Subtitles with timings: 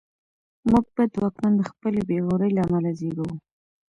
[0.69, 3.31] موږ بد واکمن د خپلې بېغورۍ له امله زېږوو.